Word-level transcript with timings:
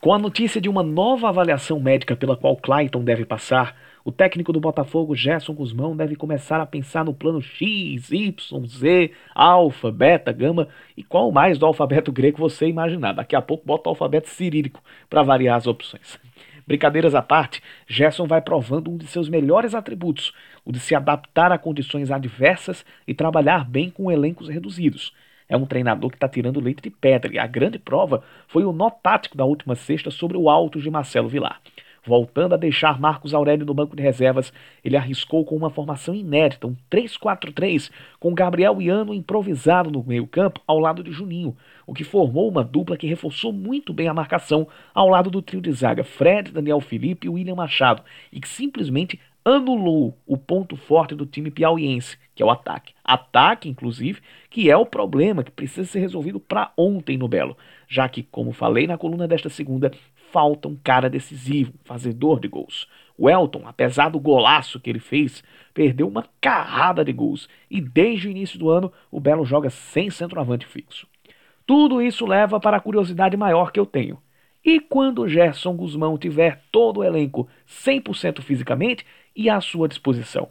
Com 0.00 0.14
a 0.14 0.18
notícia 0.18 0.62
de 0.62 0.66
uma 0.66 0.82
nova 0.82 1.28
avaliação 1.28 1.78
médica 1.78 2.16
pela 2.16 2.34
qual 2.34 2.56
Clayton 2.56 3.04
deve 3.04 3.26
passar, 3.26 3.76
o 4.02 4.10
técnico 4.10 4.50
do 4.50 4.58
Botafogo, 4.58 5.14
Gerson 5.14 5.52
Guzmão, 5.52 5.94
deve 5.94 6.16
começar 6.16 6.58
a 6.58 6.64
pensar 6.64 7.04
no 7.04 7.12
plano 7.12 7.42
X, 7.42 8.10
Y, 8.10 8.66
Z, 8.66 9.10
alfa, 9.34 9.92
beta, 9.92 10.32
gama 10.32 10.68
e 10.96 11.04
qual 11.04 11.30
mais 11.30 11.58
do 11.58 11.66
alfabeto 11.66 12.10
grego 12.10 12.38
você 12.38 12.66
imaginar. 12.66 13.12
Daqui 13.12 13.36
a 13.36 13.42
pouco 13.42 13.66
bota 13.66 13.90
o 13.90 13.92
alfabeto 13.92 14.30
cirílico 14.30 14.82
para 15.10 15.22
variar 15.22 15.58
as 15.58 15.66
opções. 15.66 16.18
Brincadeiras 16.66 17.14
à 17.14 17.20
parte, 17.20 17.62
Gerson 17.86 18.26
vai 18.26 18.40
provando 18.40 18.90
um 18.90 18.96
de 18.96 19.06
seus 19.06 19.28
melhores 19.28 19.74
atributos, 19.74 20.32
o 20.64 20.72
de 20.72 20.80
se 20.80 20.94
adaptar 20.94 21.52
a 21.52 21.58
condições 21.58 22.10
adversas 22.10 22.86
e 23.06 23.12
trabalhar 23.12 23.68
bem 23.68 23.90
com 23.90 24.10
elencos 24.10 24.48
reduzidos. 24.48 25.12
É 25.50 25.56
um 25.56 25.66
treinador 25.66 26.10
que 26.10 26.16
está 26.16 26.28
tirando 26.28 26.60
leite 26.60 26.80
de 26.80 26.90
pedra, 26.90 27.34
e 27.34 27.38
a 27.38 27.46
grande 27.46 27.76
prova 27.76 28.22
foi 28.46 28.62
o 28.62 28.72
nó 28.72 28.88
tático 28.88 29.36
da 29.36 29.44
última 29.44 29.74
sexta 29.74 30.08
sobre 30.08 30.36
o 30.36 30.48
alto 30.48 30.80
de 30.80 30.88
Marcelo 30.88 31.28
Vilar. 31.28 31.60
Voltando 32.06 32.54
a 32.54 32.56
deixar 32.56 32.98
Marcos 32.98 33.34
Aurélio 33.34 33.66
no 33.66 33.74
banco 33.74 33.94
de 33.94 34.02
reservas, 34.02 34.52
ele 34.82 34.96
arriscou 34.96 35.44
com 35.44 35.56
uma 35.56 35.68
formação 35.68 36.14
inédita, 36.14 36.66
um 36.66 36.76
3-4-3, 36.90 37.90
com 38.18 38.32
Gabriel 38.32 38.80
Iano 38.80 39.12
improvisado 39.12 39.90
no 39.90 40.02
meio-campo 40.02 40.62
ao 40.66 40.78
lado 40.78 41.02
de 41.02 41.10
Juninho, 41.10 41.54
o 41.86 41.92
que 41.92 42.04
formou 42.04 42.48
uma 42.48 42.64
dupla 42.64 42.96
que 42.96 43.06
reforçou 43.06 43.52
muito 43.52 43.92
bem 43.92 44.08
a 44.08 44.14
marcação 44.14 44.66
ao 44.94 45.08
lado 45.08 45.30
do 45.30 45.42
trio 45.42 45.60
de 45.60 45.72
zaga 45.72 46.04
Fred, 46.04 46.52
Daniel 46.52 46.80
Felipe 46.80 47.26
e 47.26 47.30
William 47.30 47.56
Machado, 47.56 48.02
e 48.32 48.40
que 48.40 48.48
simplesmente 48.48 49.20
anulou 49.44 50.16
o 50.26 50.36
ponto 50.36 50.76
forte 50.76 51.14
do 51.14 51.26
time 51.26 51.50
piauiense, 51.50 52.18
que 52.34 52.42
é 52.42 52.46
o 52.46 52.50
ataque. 52.50 52.92
Ataque, 53.04 53.68
inclusive, 53.68 54.20
que 54.48 54.70
é 54.70 54.76
o 54.76 54.86
problema 54.86 55.42
que 55.42 55.50
precisa 55.50 55.84
ser 55.84 56.00
resolvido 56.00 56.38
para 56.38 56.72
ontem 56.76 57.16
no 57.16 57.28
Belo, 57.28 57.56
já 57.88 58.08
que, 58.08 58.22
como 58.22 58.52
falei 58.52 58.86
na 58.86 58.98
coluna 58.98 59.26
desta 59.26 59.48
segunda, 59.48 59.90
falta 60.30 60.68
um 60.68 60.76
cara 60.76 61.10
decisivo, 61.10 61.72
fazedor 61.84 62.40
de 62.40 62.48
gols. 62.48 62.88
O 63.18 63.28
Elton, 63.28 63.62
apesar 63.66 64.08
do 64.10 64.20
golaço 64.20 64.80
que 64.80 64.88
ele 64.88 65.00
fez, 65.00 65.44
perdeu 65.74 66.08
uma 66.08 66.26
carrada 66.40 67.04
de 67.04 67.12
gols 67.12 67.48
e 67.70 67.80
desde 67.80 68.28
o 68.28 68.30
início 68.30 68.58
do 68.58 68.70
ano 68.70 68.92
o 69.10 69.20
Belo 69.20 69.44
joga 69.44 69.68
sem 69.68 70.08
centroavante 70.10 70.66
fixo. 70.66 71.06
Tudo 71.66 72.00
isso 72.00 72.26
leva 72.26 72.58
para 72.58 72.78
a 72.78 72.80
curiosidade 72.80 73.36
maior 73.36 73.70
que 73.72 73.78
eu 73.78 73.86
tenho. 73.86 74.18
E 74.64 74.78
quando 74.78 75.28
Gerson 75.28 75.74
Guzmão 75.74 76.18
tiver 76.18 76.62
todo 76.70 77.00
o 77.00 77.04
elenco 77.04 77.48
100% 77.66 78.42
fisicamente 78.42 79.06
e 79.34 79.48
à 79.48 79.60
sua 79.60 79.88
disposição? 79.88 80.48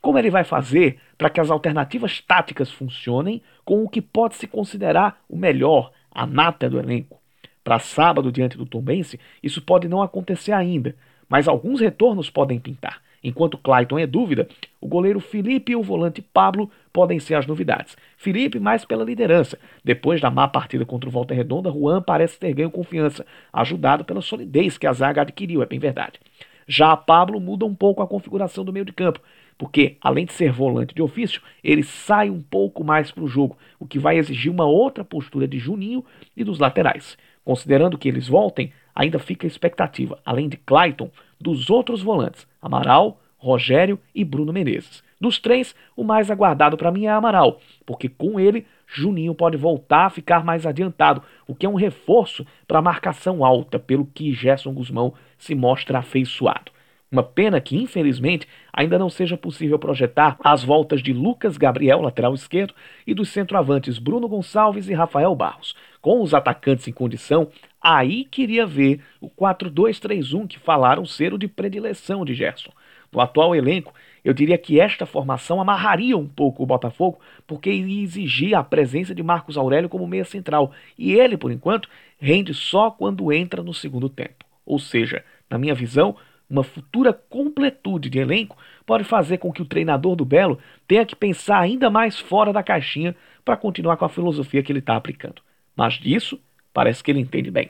Como 0.00 0.16
ele 0.18 0.30
vai 0.30 0.44
fazer 0.44 1.00
para 1.16 1.28
que 1.28 1.40
as 1.40 1.50
alternativas 1.50 2.20
táticas 2.20 2.70
funcionem 2.70 3.42
com 3.64 3.82
o 3.82 3.88
que 3.88 4.00
pode 4.00 4.36
se 4.36 4.46
considerar 4.46 5.20
o 5.28 5.36
melhor, 5.36 5.90
a 6.10 6.24
nata 6.24 6.70
do 6.70 6.78
elenco? 6.78 7.20
Para 7.64 7.80
sábado, 7.80 8.30
diante 8.30 8.56
do 8.56 8.64
Tombense, 8.64 9.18
isso 9.42 9.60
pode 9.60 9.88
não 9.88 10.00
acontecer 10.00 10.52
ainda, 10.52 10.94
mas 11.28 11.48
alguns 11.48 11.80
retornos 11.80 12.30
podem 12.30 12.60
pintar. 12.60 13.02
Enquanto 13.22 13.58
Clayton 13.58 13.98
é 13.98 14.06
dúvida, 14.06 14.48
o 14.80 14.86
goleiro 14.86 15.20
Felipe 15.20 15.72
e 15.72 15.76
o 15.76 15.82
volante 15.82 16.22
Pablo 16.22 16.70
podem 16.92 17.18
ser 17.18 17.34
as 17.34 17.46
novidades. 17.46 17.96
Felipe 18.16 18.58
mais 18.58 18.84
pela 18.84 19.04
liderança. 19.04 19.58
Depois 19.84 20.20
da 20.20 20.30
má 20.30 20.46
partida 20.46 20.84
contra 20.84 21.08
o 21.08 21.12
Volta 21.12 21.34
Redonda, 21.34 21.70
Juan 21.70 22.00
parece 22.02 22.38
ter 22.38 22.54
ganho 22.54 22.70
confiança, 22.70 23.26
ajudado 23.52 24.04
pela 24.04 24.20
solidez 24.20 24.78
que 24.78 24.86
a 24.86 24.92
zaga 24.92 25.22
adquiriu, 25.22 25.62
é 25.62 25.66
bem 25.66 25.78
verdade. 25.78 26.20
Já 26.66 26.94
Pablo 26.96 27.40
muda 27.40 27.64
um 27.64 27.74
pouco 27.74 28.02
a 28.02 28.06
configuração 28.06 28.62
do 28.62 28.72
meio 28.72 28.84
de 28.84 28.92
campo, 28.92 29.20
porque 29.56 29.96
além 30.02 30.26
de 30.26 30.34
ser 30.34 30.52
volante 30.52 30.94
de 30.94 31.00
ofício, 31.00 31.40
ele 31.64 31.82
sai 31.82 32.28
um 32.28 32.42
pouco 32.42 32.84
mais 32.84 33.10
para 33.10 33.24
o 33.24 33.28
jogo, 33.28 33.56
o 33.80 33.86
que 33.86 33.98
vai 33.98 34.18
exigir 34.18 34.52
uma 34.52 34.66
outra 34.66 35.02
postura 35.02 35.48
de 35.48 35.58
Juninho 35.58 36.04
e 36.36 36.44
dos 36.44 36.58
laterais. 36.58 37.16
Considerando 37.42 37.96
que 37.96 38.06
eles 38.06 38.28
voltem, 38.28 38.70
ainda 38.98 39.20
fica 39.20 39.46
a 39.46 39.48
expectativa, 39.48 40.18
além 40.26 40.48
de 40.48 40.56
Clayton, 40.56 41.08
dos 41.40 41.70
outros 41.70 42.02
volantes, 42.02 42.48
Amaral, 42.60 43.20
Rogério 43.36 43.96
e 44.12 44.24
Bruno 44.24 44.52
Menezes. 44.52 45.04
Dos 45.20 45.38
três, 45.38 45.72
o 45.96 46.02
mais 46.02 46.32
aguardado 46.32 46.76
para 46.76 46.90
mim 46.90 47.06
é 47.06 47.10
Amaral, 47.10 47.60
porque 47.86 48.08
com 48.08 48.40
ele, 48.40 48.66
Juninho 48.88 49.36
pode 49.36 49.56
voltar 49.56 50.06
a 50.06 50.10
ficar 50.10 50.44
mais 50.44 50.66
adiantado, 50.66 51.22
o 51.46 51.54
que 51.54 51.64
é 51.64 51.68
um 51.68 51.76
reforço 51.76 52.44
para 52.66 52.80
a 52.80 52.82
marcação 52.82 53.44
alta, 53.44 53.78
pelo 53.78 54.04
que 54.04 54.32
Gerson 54.32 54.72
Guzmão 54.72 55.14
se 55.38 55.54
mostra 55.54 56.00
afeiçoado. 56.00 56.72
Uma 57.10 57.22
pena 57.22 57.58
que, 57.58 57.74
infelizmente, 57.76 58.46
ainda 58.70 58.98
não 58.98 59.08
seja 59.08 59.36
possível 59.36 59.78
projetar 59.78 60.36
as 60.44 60.62
voltas 60.62 61.02
de 61.02 61.12
Lucas 61.12 61.56
Gabriel, 61.56 62.02
lateral 62.02 62.34
esquerdo, 62.34 62.74
e 63.06 63.14
dos 63.14 63.30
centroavantes 63.30 63.98
Bruno 63.98 64.28
Gonçalves 64.28 64.88
e 64.88 64.94
Rafael 64.94 65.34
Barros. 65.34 65.74
Com 66.02 66.20
os 66.20 66.34
atacantes 66.34 66.86
em 66.86 66.92
condição, 66.92 67.48
aí 67.80 68.24
queria 68.24 68.66
ver 68.66 69.00
o 69.20 69.28
4-2-3-1 69.28 70.46
que 70.46 70.58
falaram 70.58 71.04
ser 71.04 71.32
o 71.32 71.38
de 71.38 71.48
predileção 71.48 72.24
de 72.24 72.34
Gerson. 72.34 72.72
No 73.10 73.20
atual 73.20 73.54
elenco, 73.54 73.94
eu 74.24 74.34
diria 74.34 74.58
que 74.58 74.78
esta 74.78 75.06
formação 75.06 75.60
amarraria 75.60 76.16
um 76.16 76.26
pouco 76.26 76.62
o 76.62 76.66
Botafogo, 76.66 77.18
porque 77.46 77.70
iria 77.70 78.02
exigir 78.02 78.54
a 78.54 78.62
presença 78.62 79.14
de 79.14 79.22
Marcos 79.22 79.56
Aurélio 79.56 79.88
como 79.88 80.06
meia 80.06 80.24
central, 80.24 80.72
e 80.98 81.14
ele, 81.14 81.36
por 81.36 81.50
enquanto, 81.50 81.88
rende 82.18 82.52
só 82.52 82.90
quando 82.90 83.32
entra 83.32 83.62
no 83.62 83.72
segundo 83.72 84.08
tempo. 84.08 84.44
Ou 84.66 84.78
seja, 84.78 85.24
na 85.48 85.56
minha 85.56 85.74
visão, 85.74 86.16
uma 86.50 86.62
futura 86.62 87.12
completude 87.12 88.10
de 88.10 88.18
elenco 88.18 88.56
pode 88.86 89.04
fazer 89.04 89.38
com 89.38 89.52
que 89.52 89.62
o 89.62 89.66
treinador 89.66 90.16
do 90.16 90.24
Belo 90.24 90.58
tenha 90.86 91.04
que 91.04 91.16
pensar 91.16 91.58
ainda 91.58 91.90
mais 91.90 92.18
fora 92.18 92.52
da 92.52 92.62
caixinha 92.62 93.14
para 93.44 93.56
continuar 93.56 93.96
com 93.96 94.04
a 94.04 94.08
filosofia 94.10 94.62
que 94.62 94.72
ele 94.72 94.78
está 94.78 94.96
aplicando. 94.96 95.42
Mas 95.76 95.94
disso, 95.94 96.40
parece 96.72 97.02
que 97.02 97.10
ele 97.10 97.20
entende 97.20 97.50
bem. 97.50 97.66